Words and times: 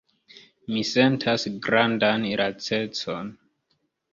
Mi 0.75 0.81
sentas 0.91 1.45
grandan 1.67 2.25
lacecon.“ 2.43 3.33